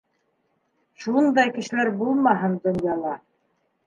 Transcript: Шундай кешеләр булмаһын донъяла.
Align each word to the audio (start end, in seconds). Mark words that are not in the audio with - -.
Шундай 1.03 1.51
кешеләр 1.57 1.91
булмаһын 1.99 2.57
донъяла. 2.65 3.13